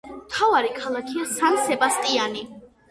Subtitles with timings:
[0.13, 2.47] მთავარი ქალაქია სან-სებასტიანი.